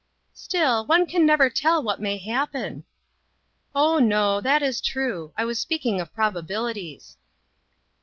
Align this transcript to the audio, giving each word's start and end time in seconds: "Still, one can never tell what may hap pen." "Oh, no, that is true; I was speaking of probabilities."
"Still, 0.33 0.83
one 0.87 1.05
can 1.05 1.27
never 1.27 1.47
tell 1.47 1.83
what 1.83 2.01
may 2.01 2.17
hap 2.17 2.53
pen." 2.53 2.85
"Oh, 3.75 3.99
no, 3.99 4.41
that 4.41 4.63
is 4.63 4.81
true; 4.81 5.31
I 5.37 5.45
was 5.45 5.59
speaking 5.59 6.01
of 6.01 6.11
probabilities." 6.11 7.17